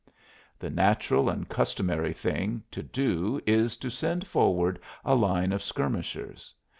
[0.57, 6.55] The natural and customary thing to do is to send forward a line of skirmishers.